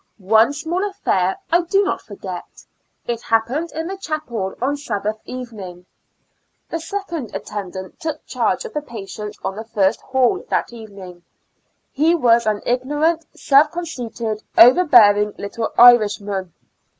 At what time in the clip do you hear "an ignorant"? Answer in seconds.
12.47-13.25